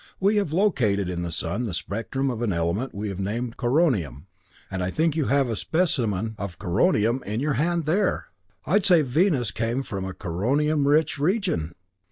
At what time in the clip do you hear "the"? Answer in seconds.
1.21-1.29, 1.61-1.75